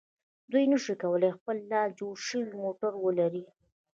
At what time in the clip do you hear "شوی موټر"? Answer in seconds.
2.27-2.91